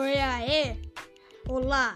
[0.00, 0.76] Oi, aê!
[1.48, 1.92] Olá!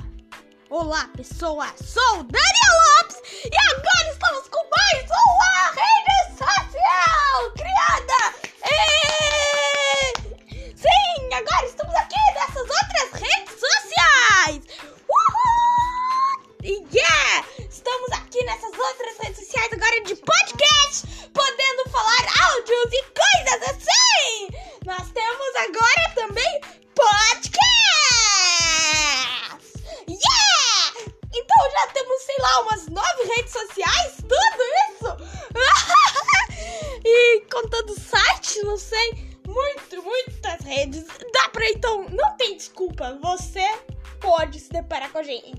[0.69, 1.71] Olá, pessoas!
[1.87, 8.21] Sou o Daniel Lopes e agora estamos com mais uma rede social criada!
[8.67, 8.83] E...
[10.75, 14.63] Sim, agora estamos aqui nessas outras redes sociais!
[15.09, 16.43] Uhul!
[16.93, 17.47] Yeah!
[17.71, 21.31] Estamos aqui nessas outras redes sociais agora de podcast,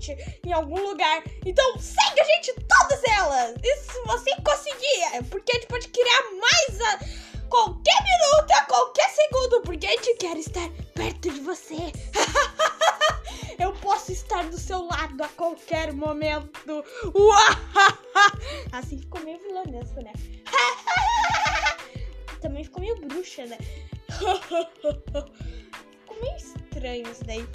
[0.04, 1.24] gente em algum lugar.
[1.46, 3.56] Então segue a gente todas elas!
[3.64, 7.00] E se você conseguir, porque a gente pode criar mais a
[7.50, 11.76] qualquer minuto, a qualquer segundo, porque a gente quer estar perto de você.
[13.60, 16.84] Eu posso estar do seu lado a qualquer momento.
[18.72, 20.12] Assim ficou meio vilanesco, né?
[22.42, 23.60] Também ficou meio bruxa, né?
[24.10, 25.30] Ficou
[26.20, 27.48] meio estranho isso daí.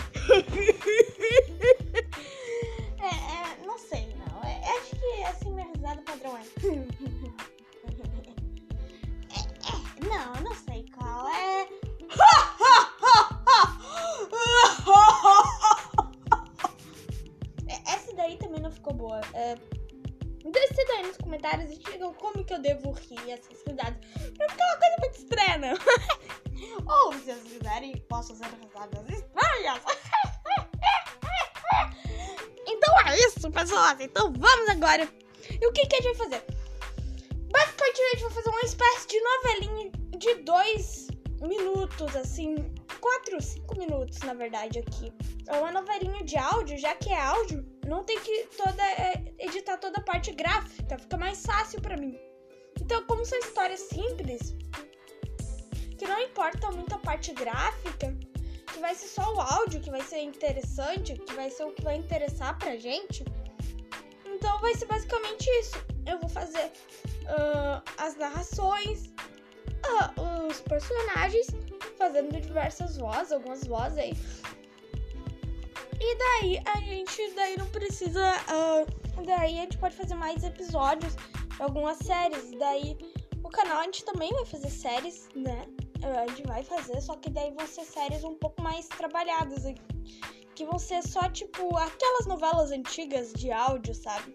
[27.49, 29.83] Quiserem, posso fazer risadas estranhas.
[32.71, 33.99] Então é isso, pessoas.
[33.99, 35.09] Então vamos agora.
[35.51, 36.45] E o que, que a gente vai fazer?
[37.51, 41.09] Basicamente a gente vai fazer uma espécie de novelinha de dois
[41.41, 42.57] minutos, assim.
[43.01, 45.13] Quatro, cinco minutos, na verdade, aqui.
[45.47, 49.79] É uma novelinha de áudio, já que é áudio, não tem que toda é, editar
[49.79, 52.19] toda a parte gráfica, fica mais fácil pra mim.
[52.81, 54.55] Então, como são histórias simples,
[56.39, 58.17] importa muito a parte gráfica,
[58.73, 61.83] que vai ser só o áudio, que vai ser interessante, que vai ser o que
[61.83, 63.25] vai interessar pra gente.
[64.25, 65.85] Então vai ser basicamente isso.
[66.07, 66.71] Eu vou fazer
[67.27, 69.13] ah, as narrações,
[69.83, 70.15] ah,
[70.49, 71.49] os personagens,
[71.97, 74.17] fazendo diversas vozes, algumas vozes aí.
[76.01, 78.25] E daí a gente daí não precisa.
[78.47, 78.87] ah,
[79.27, 81.17] daí a gente pode fazer mais episódios,
[81.59, 82.53] algumas séries.
[82.57, 82.97] Daí
[83.43, 85.67] o canal a gente também vai fazer séries, né?
[86.03, 89.65] A gente vai fazer, só que daí vão ser séries um pouco mais trabalhadas.
[90.55, 94.35] Que vão ser só tipo aquelas novelas antigas de áudio, sabe?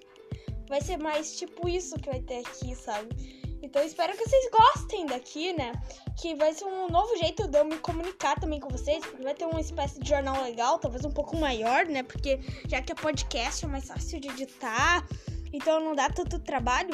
[0.69, 3.44] Vai ser mais tipo isso que vai ter aqui, sabe?
[3.63, 5.72] Então espero que vocês gostem daqui, né?
[6.19, 9.34] Que vai ser um novo jeito de eu me comunicar também com vocês, porque vai
[9.34, 12.03] ter uma espécie de jornal legal, talvez um pouco maior, né?
[12.03, 15.07] Porque já que é podcast é mais fácil de editar,
[15.53, 16.94] então não dá tanto trabalho.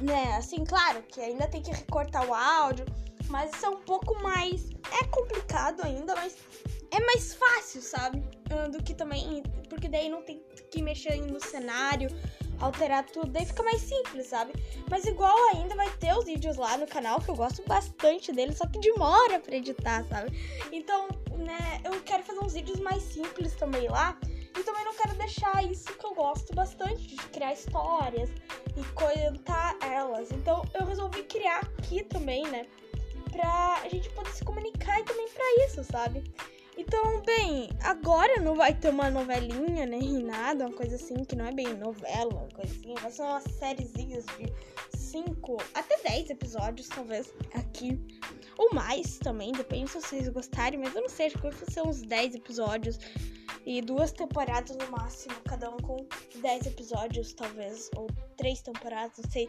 [0.00, 0.36] Né?
[0.36, 2.86] Assim, claro que ainda tem que recortar o áudio,
[3.28, 4.70] mas isso é um pouco mais.
[5.00, 6.36] É complicado ainda, mas
[6.90, 8.22] é mais fácil, sabe?
[8.50, 9.42] Ah, Do que também.
[9.68, 12.08] Porque daí não tem que mexer no cenário,
[12.60, 14.52] alterar tudo, daí fica mais simples, sabe?
[14.90, 18.58] Mas igual ainda vai ter os vídeos lá no canal, que eu gosto bastante deles,
[18.58, 20.36] só que demora pra editar, sabe?
[20.72, 24.18] Então, né, eu quero fazer uns vídeos mais simples também lá.
[24.56, 28.30] E também não quero deixar isso que eu gosto bastante, de criar histórias
[28.76, 30.30] e contar elas.
[30.30, 32.66] Então eu resolvi criar aqui também, né?
[33.30, 36.24] Pra a gente poder se comunicar e também pra isso, sabe?
[36.78, 39.98] Então, bem, agora não vai ter uma novelinha, né?
[39.98, 42.94] Nem nada, uma coisa assim, que não é bem novela, uma coisa assim.
[42.94, 44.52] Vai ser umas sériezinhas de
[44.96, 48.00] 5 até 10 episódios, talvez, aqui.
[48.56, 51.82] Ou mais também, depende se vocês gostarem, mas eu não sei, acho que vai ser
[51.82, 53.00] uns 10 episódios.
[53.68, 56.06] E duas temporadas no máximo, cada um com
[56.36, 57.90] 10 episódios, talvez.
[57.96, 59.46] Ou três temporadas, não sei.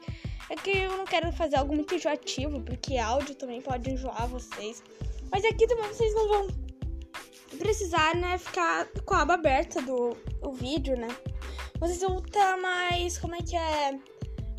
[0.49, 4.83] É que eu não quero fazer algo muito enjoativo, porque áudio também pode enjoar vocês.
[5.31, 6.47] Mas aqui também vocês não vão
[7.57, 11.07] precisar, né, ficar com a aba aberta do o vídeo, né?
[11.79, 13.17] Vocês vão estar mais.
[13.17, 13.97] Como é que é?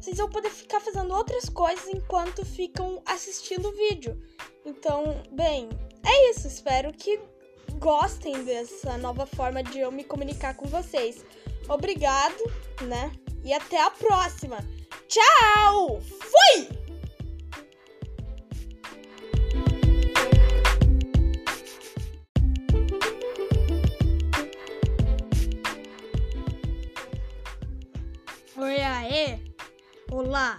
[0.00, 4.18] Vocês vão poder ficar fazendo outras coisas enquanto ficam assistindo o vídeo.
[4.64, 5.68] Então, bem,
[6.02, 6.46] é isso.
[6.46, 7.20] Espero que
[7.80, 11.24] gostem dessa nova forma de eu me comunicar com vocês.
[11.66, 12.36] Obrigado,
[12.82, 13.10] né?
[13.42, 14.58] E até a próxima.
[15.08, 16.00] Tchau!
[16.02, 16.68] Fui!
[28.58, 29.40] Oi, aê!
[30.12, 30.58] Olá!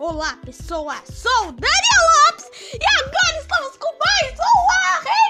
[0.00, 1.02] Olá, pessoas!
[1.14, 5.29] Sou o Daniel Lopes e agora estamos com mais uma rede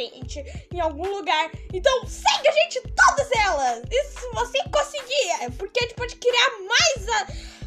[0.00, 0.42] gente
[0.72, 1.52] em algum lugar.
[1.72, 3.82] Então segue a gente todas elas!
[3.90, 7.26] E se você conseguir, é porque a gente pode criar mais a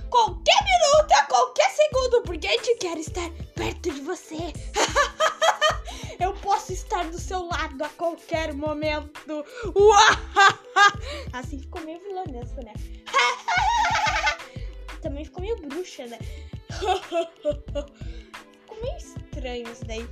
[0.09, 4.38] qualquer minuto, a qualquer segundo, porque a gente quer estar perto de você.
[6.19, 9.44] Eu posso estar do seu lado a qualquer momento.
[11.33, 12.71] Assim ficou meio vilanesco, né?
[15.01, 16.19] Também ficou meio bruxa, né?
[16.69, 17.89] Ficou
[18.81, 20.07] meio estranho isso daí.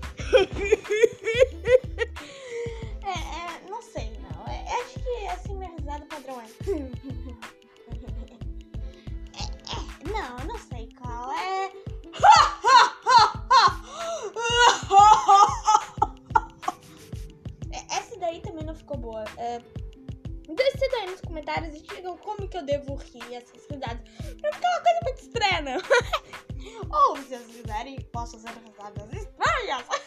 [22.61, 24.01] Eu devo rir essas risadas.
[24.39, 25.81] Pra ficar uma coisa muito estranha, não.
[27.09, 29.85] Ou se vocês quiserem, posso fazer risadas estranhas.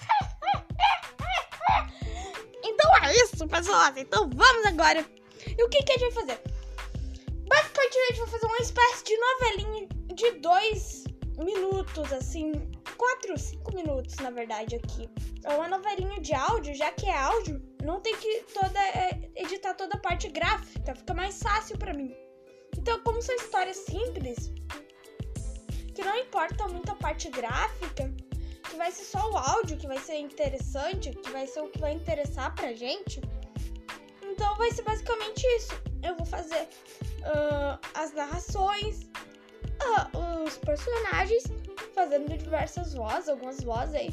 [2.67, 3.95] Então é isso, pessoas.
[3.97, 5.05] Então vamos agora.
[5.47, 6.41] E o que, que a gente vai fazer?
[7.47, 11.05] Basicamente a gente vai fazer uma espécie de novelinha de dois
[11.37, 12.53] minutos, assim.
[12.97, 15.11] Quatro, cinco minutos, na verdade, aqui.
[15.45, 19.75] É uma novelinha de áudio, já que é áudio, não tem que toda é, editar
[19.75, 22.15] toda a parte gráfica, fica mais fácil pra mim.
[22.79, 24.53] Então, como são histórias simples,
[25.95, 28.13] que não importa muito a parte gráfica,
[28.69, 31.79] que vai ser só o áudio que vai ser interessante, que vai ser o que
[31.79, 33.21] vai interessar pra gente.
[34.23, 35.75] Então vai ser basicamente isso.
[36.03, 39.05] Eu vou fazer uh, as narrações,
[39.85, 41.45] uh, os personagens,
[41.95, 44.11] fazendo diversas vozes, algumas vozes aí.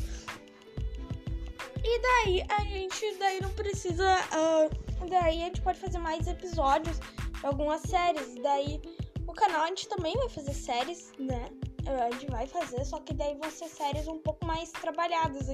[1.84, 4.18] E daí a gente daí não precisa.
[4.32, 7.00] Uh, daí a gente pode fazer mais episódios,
[7.44, 8.36] algumas séries.
[8.42, 8.82] Daí
[9.28, 11.50] o canal a gente também vai fazer séries, né?
[11.88, 15.48] A gente vai fazer, só que daí vão ser séries um pouco mais trabalhadas.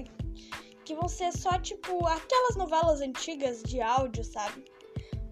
[0.83, 4.65] Que vão ser só tipo aquelas novelas antigas de áudio, sabe?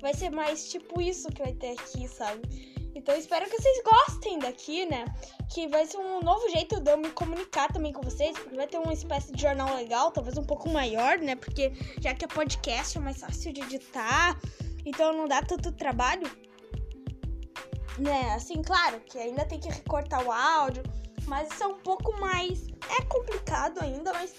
[0.02, 2.76] Vai ser mais tipo isso que vai ter aqui, sabe?
[2.96, 5.06] Então espero que vocês gostem daqui, né?
[5.54, 8.68] Que vai ser um novo jeito de eu me comunicar também com vocês, porque vai
[8.68, 11.36] ter uma espécie de jornal legal, talvez um pouco maior, né?
[11.36, 14.40] Porque já que é podcast é mais fácil de editar,
[14.86, 16.30] então não dá tanto trabalho.
[17.98, 20.84] Né, assim, claro que ainda tem que recortar o áudio,
[21.28, 22.68] mas isso é um pouco mais.
[23.00, 24.36] É complicado ainda, mas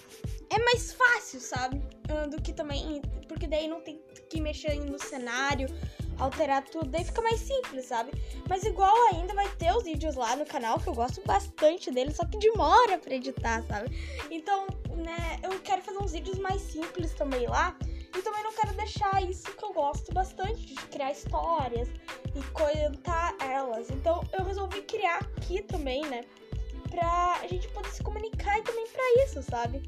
[0.51, 1.83] é mais fácil, sabe?
[2.31, 3.01] Do que também.
[3.27, 5.69] Porque daí não tem que mexer no cenário,
[6.19, 8.13] alterar tudo, daí fica mais simples, sabe?
[8.49, 12.17] Mas igual ainda vai ter os vídeos lá no canal, que eu gosto bastante deles,
[12.17, 13.91] só que demora pra editar, sabe?
[14.31, 14.67] Então,
[14.97, 17.77] né, eu quero fazer uns vídeos mais simples também lá.
[18.17, 21.89] E também não quero deixar isso que eu gosto bastante, de criar histórias
[22.35, 23.91] e contar elas.
[23.91, 26.25] Então eu resolvi criar aqui também, né?
[26.91, 29.83] Pra a gente poder se comunicar e também pra isso, sabe?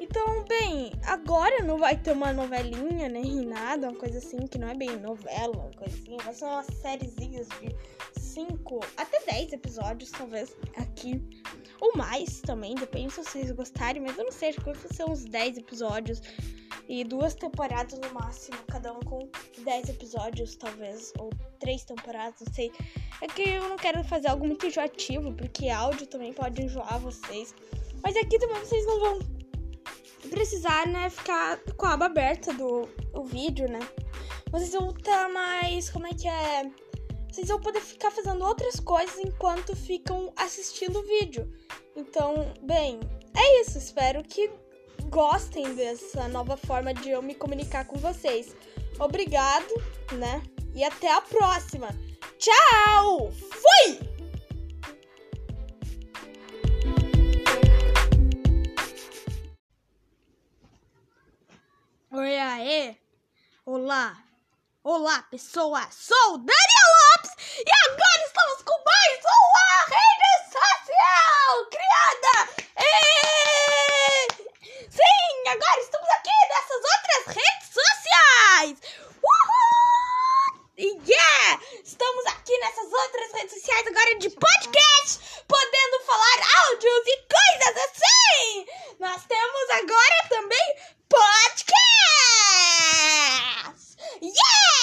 [0.00, 3.20] Então, bem, agora não vai ter uma novelinha, né?
[3.20, 6.16] Nem nada, uma coisa assim, que não é bem novela, uma coisa assim.
[6.24, 7.76] Vai ser umas sériezinhas de
[8.18, 11.22] 5 até 10 episódios, talvez, aqui.
[11.80, 15.24] Ou mais também, depende se vocês gostarem, mas eu não sei, acho que ser uns
[15.24, 16.20] 10 episódios.
[16.88, 19.28] E duas temporadas no máximo, cada um com
[19.64, 21.12] 10 episódios, talvez.
[21.18, 22.72] Ou três temporadas, não sei.
[23.22, 27.54] É que eu não quero fazer algo muito enjoativo, porque áudio também pode enjoar vocês.
[28.02, 29.18] Mas aqui também vocês não vão
[30.28, 33.80] precisar, né, ficar com a aba aberta do o vídeo, né?
[34.50, 35.90] Vocês vão estar mais.
[35.90, 36.70] Como é que é?
[37.30, 41.48] Vocês vão poder ficar fazendo outras coisas enquanto ficam assistindo o vídeo.
[41.94, 42.98] Então, bem,
[43.36, 43.78] é isso.
[43.78, 44.50] Espero que
[45.08, 48.56] gostem dessa nova forma de eu me comunicar com vocês.
[48.98, 49.72] Obrigado,
[50.18, 50.42] né?
[50.74, 51.88] E até a próxima.
[52.36, 53.30] Tchau!
[53.32, 54.10] Fui!
[62.10, 62.96] Oi, aê!
[63.64, 64.20] Olá!
[64.82, 65.94] Olá, pessoas!
[65.94, 66.79] Sou o Daniel
[67.60, 72.34] e agora estamos com mais uma rede social criada!
[72.80, 72.92] E...
[74.88, 78.80] Sim, agora estamos aqui nessas outras redes sociais!
[79.22, 80.56] Uhul!
[81.04, 81.60] Yeah!
[81.84, 88.66] Estamos aqui nessas outras redes sociais agora de podcast, podendo falar áudios e coisas assim!
[88.98, 90.76] Nós temos agora também
[91.10, 91.60] podcast!
[94.22, 94.80] Yeah!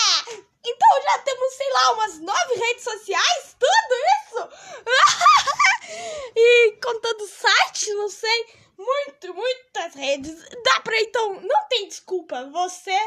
[0.70, 4.50] Então já temos, sei lá, umas nove redes sociais, tudo isso!
[6.36, 8.46] e contando sites, não sei,
[8.78, 10.34] muito, muitas redes.
[10.64, 12.98] Dá pra então, não tem desculpa, você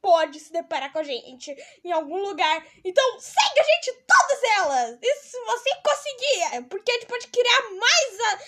[0.00, 2.64] pode se deparar com a gente em algum lugar.
[2.84, 4.98] Então segue a gente todas elas!
[5.02, 8.38] E se você conseguir, porque a gente pode criar mais a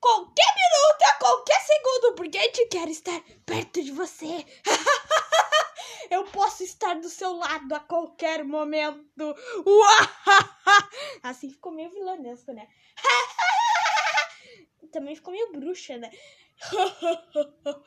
[0.00, 4.46] qualquer minuto, a qualquer segundo, porque a gente quer estar perto de você.
[6.10, 9.34] Eu posso estar do seu lado a qualquer momento.
[11.22, 12.66] Assim ficou meio vilanesco, né?
[14.92, 16.10] Também ficou meio bruxa, né?
[16.58, 17.84] Ficou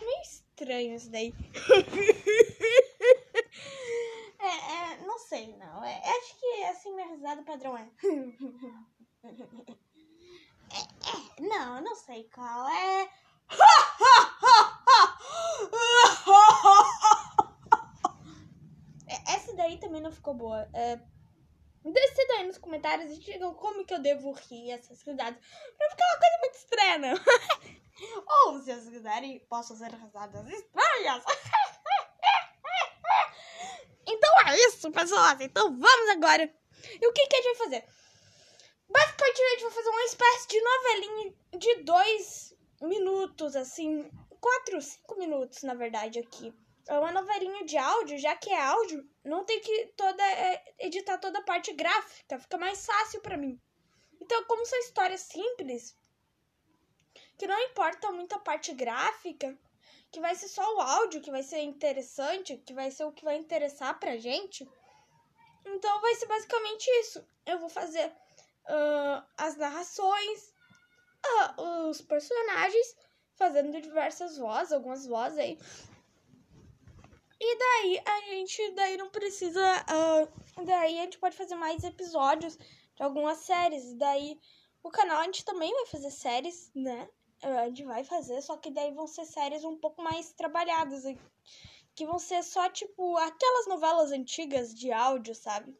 [0.00, 1.34] meio estranho isso daí.
[4.42, 5.84] É, é, não sei, não.
[5.84, 7.88] É, acho que assim minha risada padrão é.
[10.72, 13.08] é, é não, não sei qual é.
[19.06, 20.68] É, essa daí também não ficou boa.
[20.72, 20.98] É,
[21.84, 25.36] Decidam aí nos comentários e digam como que eu devo rir essas risadas.
[25.76, 27.14] Pra ficar uma coisa muito estranha.
[28.44, 31.24] Ou se vocês quiserem, posso fazer risadas estranhas.
[34.04, 35.40] Então é isso, pessoas.
[35.40, 36.52] Então vamos agora.
[37.00, 37.84] E o que, que a gente vai fazer?
[38.88, 44.10] Basicamente, a gente vai fazer uma espécie de novelinha de dois minutos, assim.
[44.40, 46.52] Quatro, cinco minutos, na verdade, aqui.
[46.88, 51.16] É uma novelinha de áudio, já que é áudio, não tem que toda é, editar
[51.18, 53.56] toda a parte gráfica, fica mais fácil para mim.
[54.20, 55.96] Então, como são histórias simples,
[57.42, 59.58] que não importa muito a parte gráfica,
[60.12, 63.24] que vai ser só o áudio que vai ser interessante, que vai ser o que
[63.24, 64.64] vai interessar pra gente.
[65.66, 67.26] Então vai ser basicamente isso.
[67.44, 70.54] Eu vou fazer uh, as narrações,
[71.58, 72.94] uh, os personagens,
[73.34, 75.58] fazendo diversas vozes, algumas vozes aí.
[77.40, 79.84] E daí a gente daí não precisa.
[79.90, 83.94] Uh, daí a gente pode fazer mais episódios de algumas séries.
[83.94, 84.40] Daí
[84.80, 87.08] o canal a gente também vai fazer séries, né?
[87.42, 91.02] A gente vai fazer, só que daí vão ser séries um pouco mais trabalhadas,
[91.94, 95.76] que vão ser só tipo aquelas novelas antigas de áudio, sabe?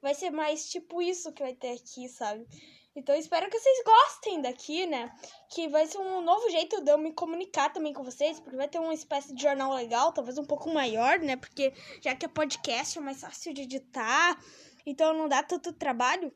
[0.00, 2.46] Vai ser mais tipo isso que vai ter aqui, sabe?
[2.94, 5.14] Então espero que vocês gostem daqui, né?
[5.48, 8.68] Que vai ser um novo jeito de eu me comunicar também com vocês, porque vai
[8.68, 11.36] ter uma espécie de jornal legal, talvez um pouco maior, né?
[11.36, 14.42] Porque já que é podcast é mais fácil de editar,
[14.84, 16.32] então não dá tanto trabalho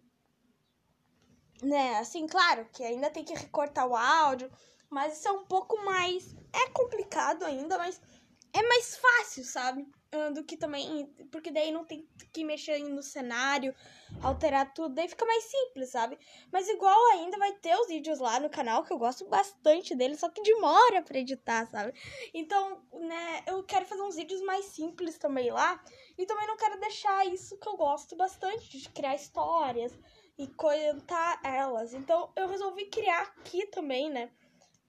[1.65, 1.99] né?
[1.99, 4.51] Assim, claro que ainda tem que recortar o áudio,
[4.91, 6.35] mas isso é um pouco mais.
[6.53, 8.01] É complicado ainda, mas
[8.53, 9.87] é mais fácil, sabe?
[10.33, 11.07] Do que também.
[11.33, 13.75] Porque daí não tem que mexer no cenário,
[14.23, 16.17] alterar tudo, daí fica mais simples, sabe?
[16.53, 20.21] Mas igual ainda vai ter os vídeos lá no canal, que eu gosto bastante deles,
[20.21, 21.93] só que demora pra editar, sabe?
[22.33, 25.83] Então, né, eu quero fazer uns vídeos mais simples também lá.
[26.17, 29.93] E também não quero deixar isso que eu gosto bastante, de criar histórias
[30.39, 31.95] e contar elas.
[31.95, 34.31] Então eu resolvi criar aqui também, né?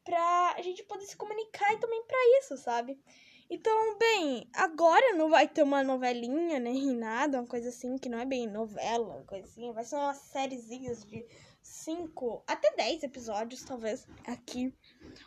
[0.04, 3.00] Pra a gente poder se comunicar e também pra isso, sabe?
[3.48, 6.72] Então, bem, agora não vai ter uma novelinha, né?
[6.72, 9.72] Nada, uma coisa assim, que não é bem novela, uma coisa assim.
[9.72, 11.24] Vai ser umas sériezinhas de
[11.62, 14.74] 5 até 10 episódios, talvez, aqui.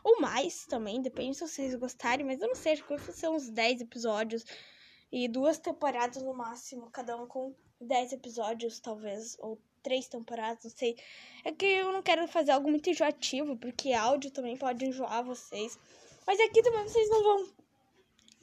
[0.02, 3.28] Ou mais também, depende se vocês gostarem, mas eu não sei, acho que vai ser
[3.28, 4.44] uns 10 episódios.
[5.12, 10.70] E duas temporadas no máximo, cada um com 10 episódios, talvez, ou três temporadas, não
[10.70, 10.98] sei.
[11.42, 15.78] É que eu não quero fazer algo muito enjoativo, porque áudio também pode enjoar vocês.
[16.26, 17.48] Mas aqui também vocês não vão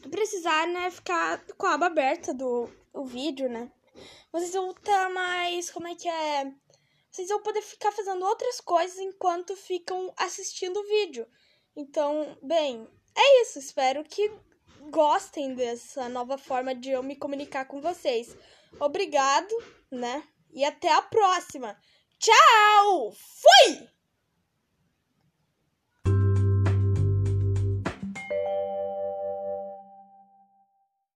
[0.09, 3.71] precisar, né, ficar com a aba aberta do o vídeo, né?
[4.31, 6.51] Vocês vão estar mais, como é que é?
[7.11, 11.27] Vocês vão poder ficar fazendo outras coisas enquanto ficam assistindo o vídeo.
[11.75, 13.59] Então, bem, é isso.
[13.59, 14.31] Espero que
[14.89, 18.35] gostem dessa nova forma de eu me comunicar com vocês.
[18.79, 19.53] Obrigado,
[19.91, 20.23] né?
[20.55, 21.77] e até a próxima.
[22.17, 23.11] Tchau!
[23.11, 23.94] Fui!